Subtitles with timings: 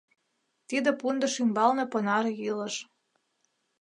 [0.67, 2.75] Тиде пундыш ӱмбалне понар йӱлыш.